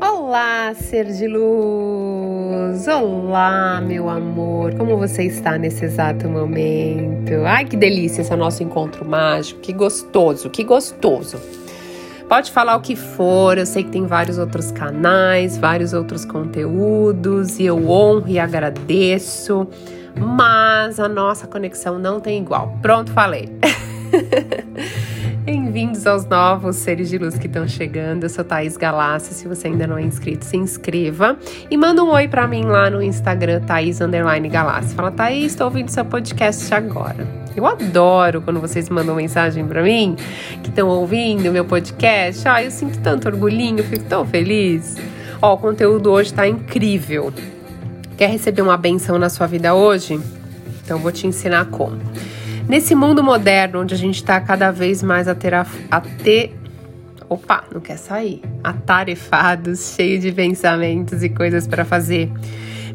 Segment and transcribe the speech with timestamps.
[0.00, 2.86] Olá, ser de luz!
[2.88, 4.74] Olá, meu amor!
[4.74, 7.32] Como você está nesse exato momento?
[7.46, 9.60] Ai, que delícia esse é nosso encontro mágico!
[9.60, 11.38] Que gostoso, que gostoso!
[12.28, 17.58] Pode falar o que for, eu sei que tem vários outros canais, vários outros conteúdos
[17.60, 19.68] e eu honro e agradeço,
[20.14, 22.76] mas a nossa conexão não tem igual.
[22.82, 23.48] Pronto, falei!
[25.76, 28.22] Bem-vindos aos novos seres de luz que estão chegando.
[28.22, 29.34] Eu sou Thaís Galassi.
[29.34, 31.36] Se você ainda não é inscrito, se inscreva
[31.70, 34.94] e manda um oi para mim lá no Instagram, Thaís Galassi.
[34.94, 37.28] Fala, Thaís, estou ouvindo seu podcast agora.
[37.54, 40.16] Eu adoro quando vocês mandam mensagem para mim
[40.62, 42.48] que estão ouvindo meu podcast.
[42.48, 44.96] Ah, eu sinto tanto orgulhinho, fico tão feliz.
[45.42, 47.30] Ó, o conteúdo hoje está incrível.
[48.16, 50.18] Quer receber uma benção na sua vida hoje?
[50.82, 51.98] Então vou te ensinar como.
[52.68, 56.52] Nesse mundo moderno, onde a gente está cada vez mais a ter, a, a ter
[57.28, 62.30] opa, não quer sair, atarefados, cheio de pensamentos e coisas para fazer.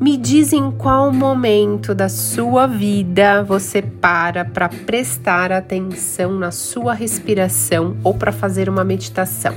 [0.00, 6.94] Me diz em qual momento da sua vida você para para prestar atenção na sua
[6.94, 9.54] respiração ou para fazer uma meditação.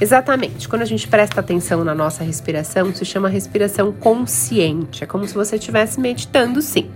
[0.00, 5.02] Exatamente, quando a gente presta atenção na nossa respiração, se chama respiração consciente.
[5.02, 6.88] É como se você estivesse meditando, sim.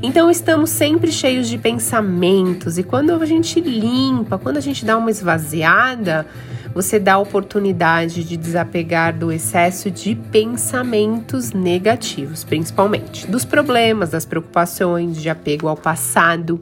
[0.00, 4.96] Então estamos sempre cheios de pensamentos e quando a gente limpa, quando a gente dá
[4.96, 6.24] uma esvaziada,
[6.72, 14.24] você dá a oportunidade de desapegar do excesso de pensamentos negativos, principalmente dos problemas, das
[14.24, 16.60] preocupações, de apego ao passado.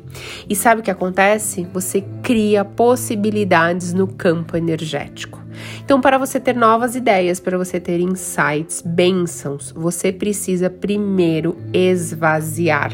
[0.49, 1.69] E sabe o que acontece?
[1.75, 5.46] Você cria possibilidades no campo energético.
[5.85, 12.93] Então, para você ter novas ideias, para você ter insights, bênçãos, você precisa primeiro esvaziar.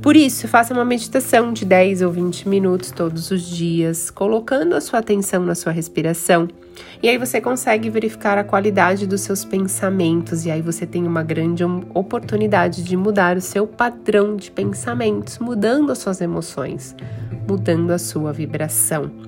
[0.00, 4.80] Por isso, faça uma meditação de 10 ou 20 minutos todos os dias, colocando a
[4.80, 6.48] sua atenção na sua respiração.
[7.02, 11.22] E aí você consegue verificar a qualidade dos seus pensamentos, e aí você tem uma
[11.22, 11.64] grande
[11.94, 16.94] oportunidade de mudar o seu padrão de pensamentos, mudando as suas emoções,
[17.46, 19.27] mudando a sua vibração.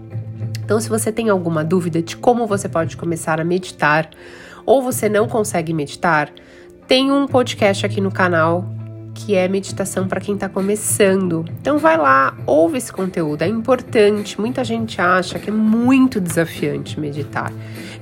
[0.64, 4.10] Então, se você tem alguma dúvida de como você pode começar a meditar
[4.64, 6.30] ou você não consegue meditar,
[6.86, 8.64] tem um podcast aqui no canal
[9.14, 11.44] que é meditação para quem está começando.
[11.60, 14.40] Então vai lá, ouve esse conteúdo, é importante.
[14.40, 17.52] Muita gente acha que é muito desafiante meditar.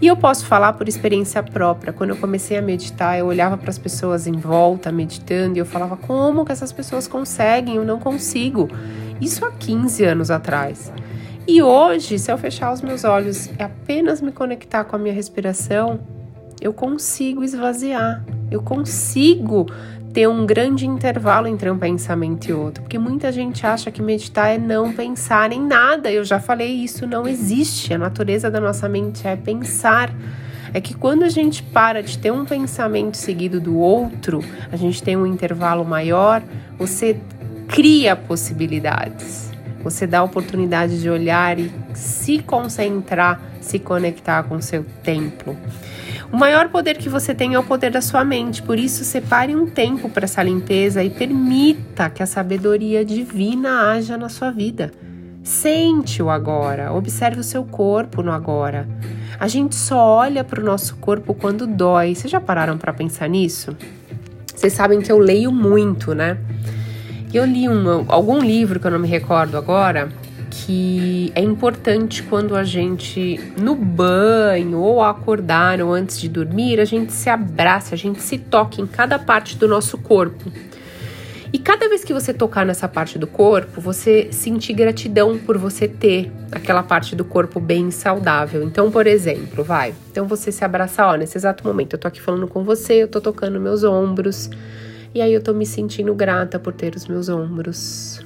[0.01, 1.93] E eu posso falar por experiência própria.
[1.93, 5.67] Quando eu comecei a meditar, eu olhava para as pessoas em volta meditando e eu
[5.67, 7.77] falava: "Como que essas pessoas conseguem?
[7.77, 8.69] Eu não consigo".
[9.21, 10.93] Isso há 15 anos atrás.
[11.51, 15.15] E hoje, se eu fechar os meus olhos e apenas me conectar com a minha
[15.15, 15.99] respiração,
[16.61, 19.65] eu consigo esvaziar, eu consigo
[20.13, 24.51] ter um grande intervalo entre um pensamento e outro, porque muita gente acha que meditar
[24.51, 26.13] é não pensar em nada.
[26.13, 27.95] Eu já falei isso, não existe.
[27.95, 30.15] A natureza da nossa mente é pensar.
[30.75, 35.03] É que quando a gente para de ter um pensamento seguido do outro, a gente
[35.03, 36.43] tem um intervalo maior,
[36.79, 37.19] você
[37.69, 39.48] cria possibilidades.
[39.83, 45.57] Você dá a oportunidade de olhar e se concentrar, se conectar com seu templo.
[46.31, 49.57] O maior poder que você tem é o poder da sua mente, por isso separe
[49.57, 54.93] um tempo para essa limpeza e permita que a sabedoria divina haja na sua vida.
[55.43, 58.87] Sente o agora, observe o seu corpo no agora.
[59.41, 62.15] A gente só olha para o nosso corpo quando dói.
[62.15, 63.75] Vocês já pararam para pensar nisso?
[64.55, 66.37] Vocês sabem que eu leio muito, né?
[67.33, 70.09] Eu li um, algum livro que eu não me recordo agora
[70.51, 76.85] que é importante quando a gente, no banho, ou acordar, ou antes de dormir, a
[76.85, 80.51] gente se abraça, a gente se toca em cada parte do nosso corpo.
[81.51, 85.89] E cada vez que você tocar nessa parte do corpo, você sentir gratidão por você
[85.89, 88.63] ter aquela parte do corpo bem saudável.
[88.63, 89.95] Então, por exemplo, vai.
[90.11, 93.09] Então você se abraça, ó, nesse exato momento, eu tô aqui falando com você, eu
[93.09, 94.51] tô tocando meus ombros.
[95.15, 98.21] E aí eu tô me sentindo grata por ter os meus ombros,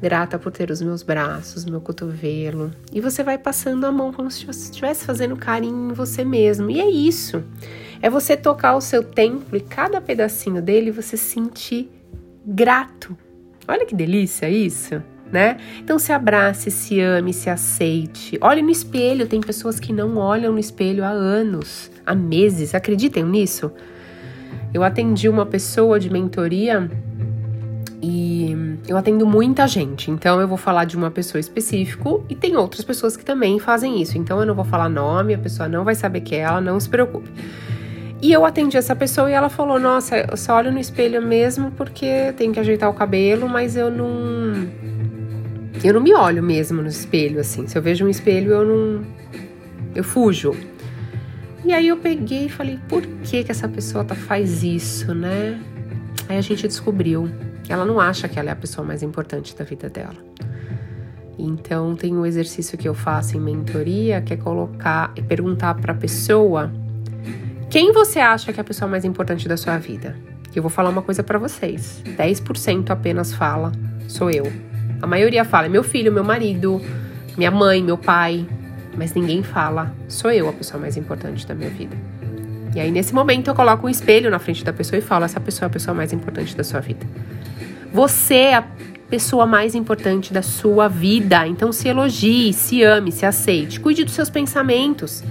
[0.00, 2.70] grata por ter os meus braços, meu cotovelo.
[2.92, 6.70] E você vai passando a mão como se estivesse fazendo carinho em você mesmo.
[6.70, 7.42] E é isso.
[8.00, 11.88] É você tocar o seu templo e cada pedacinho dele você sentir
[12.44, 13.16] grato.
[13.68, 15.56] Olha que delícia isso, né?
[15.78, 18.36] Então se abrace, se ame, se aceite.
[18.40, 19.28] Olhe no espelho.
[19.28, 22.74] Tem pessoas que não olham no espelho há anos, há meses.
[22.74, 23.70] Acreditem nisso?
[24.72, 26.90] Eu atendi uma pessoa de mentoria
[28.02, 28.56] e
[28.88, 32.84] eu atendo muita gente, então eu vou falar de uma pessoa específica e tem outras
[32.84, 34.18] pessoas que também fazem isso.
[34.18, 36.80] Então eu não vou falar nome, a pessoa não vai saber que é ela, não
[36.80, 37.30] se preocupe.
[38.22, 41.72] E eu atendi essa pessoa e ela falou: Nossa, eu só olho no espelho mesmo
[41.72, 44.68] porque tenho que ajeitar o cabelo, mas eu não.
[45.82, 47.66] Eu não me olho mesmo no espelho, assim.
[47.66, 49.04] Se eu vejo um espelho, eu não.
[49.92, 50.54] Eu fujo.
[51.64, 55.60] E aí eu peguei e falei, por que que essa pessoa tá, faz isso, né?
[56.28, 57.28] Aí a gente descobriu,
[57.68, 60.16] ela não acha que ela é a pessoa mais importante da vida dela.
[61.38, 65.92] Então tem um exercício que eu faço em mentoria, que é colocar e perguntar para
[65.92, 66.72] a pessoa
[67.70, 70.16] quem você acha que é a pessoa mais importante da sua vida.
[70.54, 72.02] Eu vou falar uma coisa para vocês.
[72.04, 73.72] 10% apenas fala
[74.08, 74.44] sou eu.
[75.00, 76.80] A maioria fala é meu filho, meu marido,
[77.36, 78.46] minha mãe, meu pai,
[78.96, 81.96] mas ninguém fala sou eu a pessoa mais importante da minha vida.
[82.74, 85.40] E aí nesse momento eu coloco um espelho na frente da pessoa e falo essa
[85.40, 87.06] pessoa é a pessoa mais importante da sua vida.
[87.92, 88.64] Você é a
[89.10, 91.46] pessoa mais importante da sua vida.
[91.46, 95.22] Então se elogie, se ame, se aceite, cuide dos seus pensamentos.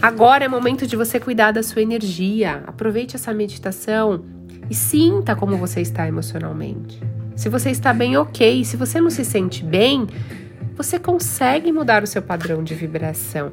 [0.00, 2.62] Agora é momento de você cuidar da sua energia.
[2.66, 4.24] Aproveite essa meditação
[4.70, 6.98] e sinta como você está emocionalmente.
[7.36, 8.64] Se você está bem, ok.
[8.64, 10.06] Se você não se sente bem,
[10.82, 13.52] você consegue mudar o seu padrão de vibração.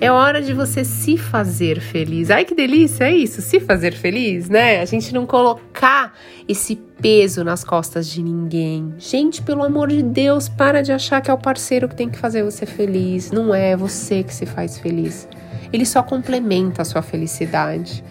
[0.00, 2.30] É hora de você se fazer feliz.
[2.30, 4.80] Ai que delícia, é isso, se fazer feliz, né?
[4.80, 6.14] A gente não colocar
[6.46, 8.94] esse peso nas costas de ninguém.
[8.96, 12.18] Gente, pelo amor de Deus, para de achar que é o parceiro que tem que
[12.18, 13.32] fazer você feliz.
[13.32, 15.28] Não é você que se faz feliz.
[15.72, 18.04] Ele só complementa a sua felicidade.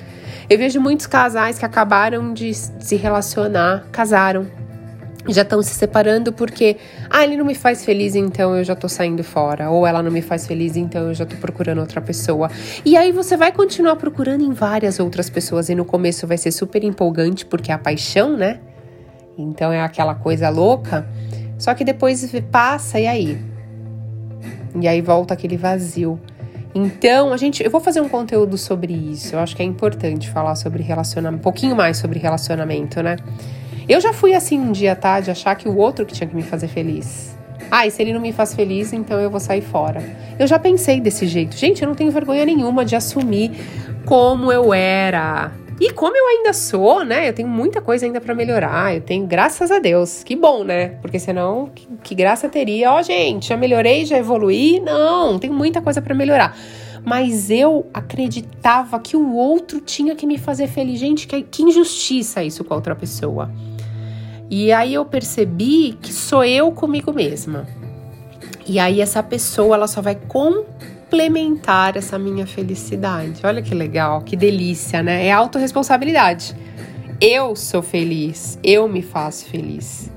[0.50, 4.46] Eu vejo muitos casais que acabaram de se relacionar, casaram,
[5.34, 6.78] já estão se separando porque,
[7.10, 9.70] ah, ele não me faz feliz, então eu já tô saindo fora.
[9.70, 12.50] Ou ela não me faz feliz, então eu já tô procurando outra pessoa.
[12.86, 15.70] E aí você vai continuar procurando em várias outras pessoas.
[15.70, 18.60] E no começo vai ser super empolgante, porque é a paixão, né?
[19.38, 21.08] Então é aquela coisa louca.
[21.58, 23.40] Só que depois passa, e aí?
[24.80, 26.20] E aí volta aquele vazio.
[26.74, 29.36] Então, a gente, eu vou fazer um conteúdo sobre isso.
[29.36, 33.16] Eu acho que é importante falar sobre relacionamento, um pouquinho mais sobre relacionamento, né?
[33.88, 35.22] Eu já fui assim um dia, tá?
[35.22, 37.38] De achar que o outro que tinha que me fazer feliz.
[37.72, 40.04] Ah, e se ele não me faz feliz, então eu vou sair fora.
[40.38, 41.56] Eu já pensei desse jeito.
[41.56, 43.52] Gente, eu não tenho vergonha nenhuma de assumir
[44.06, 45.52] como eu era.
[45.80, 47.30] E como eu ainda sou, né?
[47.30, 48.94] Eu tenho muita coisa ainda para melhorar.
[48.94, 50.22] Eu tenho, graças a Deus.
[50.22, 50.90] Que bom, né?
[51.02, 52.92] Porque senão, que, que graça teria?
[52.92, 54.82] Ó, oh, gente, já melhorei, já evoluí?
[54.82, 56.58] Não, tem muita coisa para melhorar
[57.06, 61.00] mas eu acreditava que o outro tinha que me fazer feliz.
[61.00, 63.50] Gente, que, que injustiça isso com a outra pessoa.
[64.50, 67.68] E aí eu percebi que sou eu comigo mesma.
[68.66, 73.42] E aí essa pessoa ela só vai complementar essa minha felicidade.
[73.44, 75.26] Olha que legal, que delícia, né?
[75.26, 76.56] É autorresponsabilidade.
[77.20, 80.12] Eu sou feliz, eu me faço feliz.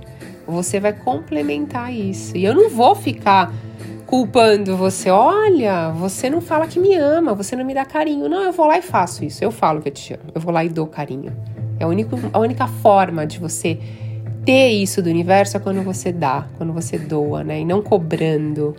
[0.46, 2.36] Você vai complementar isso.
[2.36, 3.52] E eu não vou ficar
[4.04, 5.08] culpando você.
[5.10, 8.28] Olha, você não fala que me ama, você não me dá carinho.
[8.28, 9.42] Não, eu vou lá e faço isso.
[9.42, 10.32] Eu falo que eu te amo.
[10.34, 11.32] Eu vou lá e dou carinho.
[11.78, 13.78] É a única, a única forma de você
[14.44, 17.60] ter isso do universo é quando você dá, quando você doa, né?
[17.60, 18.74] E não cobrando.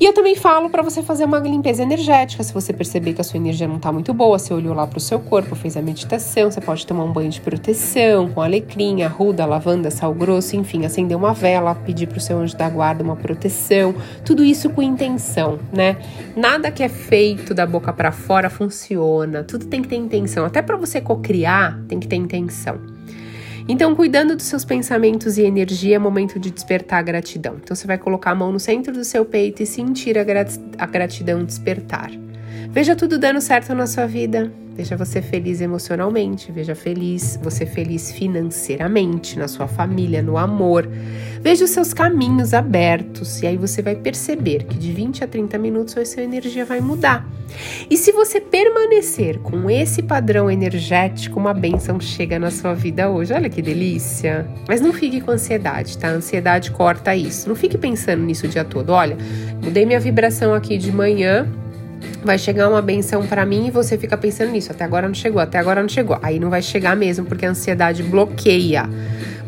[0.00, 2.42] E eu também falo para você fazer uma limpeza energética.
[2.42, 4.98] Se você perceber que a sua energia não tá muito boa, você olhou lá pro
[4.98, 9.44] seu corpo, fez a meditação, você pode tomar um banho de proteção com alecrim, arruda,
[9.44, 13.94] lavanda, sal grosso, enfim, acender uma vela, pedir pro seu anjo da guarda uma proteção.
[14.24, 15.98] Tudo isso com intenção, né?
[16.34, 19.44] Nada que é feito da boca para fora funciona.
[19.44, 20.46] Tudo tem que ter intenção.
[20.46, 22.99] Até para você cocriar, tem que ter intenção.
[23.68, 27.56] Então, cuidando dos seus pensamentos e energia, é momento de despertar a gratidão.
[27.62, 30.50] Então, você vai colocar a mão no centro do seu peito e sentir a, grat
[30.78, 32.10] a gratidão despertar.
[32.72, 34.50] Veja tudo dando certo na sua vida.
[34.76, 40.88] Veja você feliz emocionalmente, veja feliz, você feliz financeiramente, na sua família, no amor.
[41.42, 45.58] Veja os seus caminhos abertos e aí você vai perceber que de 20 a 30
[45.58, 47.26] minutos a sua energia vai mudar.
[47.90, 53.34] E se você permanecer com esse padrão energético, uma benção chega na sua vida hoje.
[53.34, 54.46] Olha que delícia!
[54.68, 56.06] Mas não fique com ansiedade, tá?
[56.08, 57.48] A ansiedade corta isso.
[57.48, 58.90] Não fique pensando nisso o dia todo.
[58.90, 59.16] Olha,
[59.60, 61.48] mudei minha vibração aqui de manhã,
[62.24, 64.70] vai chegar uma benção para mim e você fica pensando nisso.
[64.72, 66.18] Até agora não chegou, até agora não chegou.
[66.22, 68.88] Aí não vai chegar mesmo, porque a ansiedade bloqueia.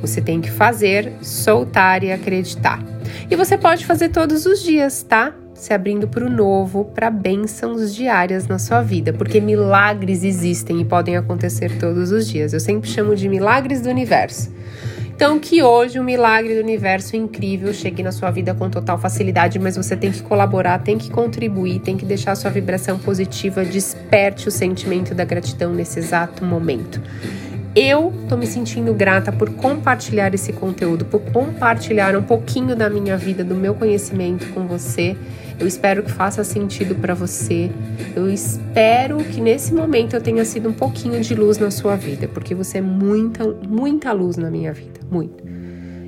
[0.01, 2.83] Você tem que fazer, soltar e acreditar.
[3.31, 5.35] E você pode fazer todos os dias, tá?
[5.55, 10.85] Se abrindo para o novo, para bênçãos diárias na sua vida, porque milagres existem e
[10.85, 12.53] podem acontecer todos os dias.
[12.53, 14.51] Eu sempre chamo de milagres do universo.
[15.23, 19.57] Então, que hoje o milagre do universo incrível chegue na sua vida com total facilidade,
[19.57, 23.64] mas você tem que colaborar, tem que contribuir, tem que deixar a sua vibração positiva,
[23.64, 27.00] desperte o sentimento da gratidão nesse exato momento.
[27.75, 33.17] Eu tô me sentindo grata por compartilhar esse conteúdo, por compartilhar um pouquinho da minha
[33.17, 35.17] vida, do meu conhecimento com você.
[35.59, 37.71] Eu espero que faça sentido para você.
[38.14, 42.29] Eu espero que nesse momento eu tenha sido um pouquinho de luz na sua vida,
[42.29, 45.43] porque você é muita, muita luz na minha vida, muito.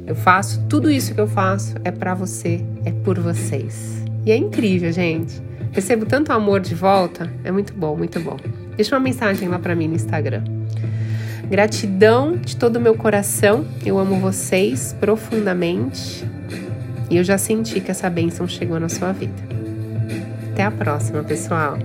[0.06, 4.04] Eu faço tudo isso que eu faço é para você, é por vocês.
[4.26, 5.40] E é incrível, gente.
[5.72, 7.32] Percebo tanto amor de volta.
[7.42, 8.36] É muito bom, muito bom.
[8.76, 10.44] Deixa uma mensagem lá para mim no Instagram.
[11.48, 13.66] Gratidão de todo o meu coração.
[13.84, 16.24] Eu amo vocês profundamente.
[17.10, 19.34] E eu já senti que essa bênção chegou na sua vida.
[20.52, 21.78] Até a próxima, pessoal.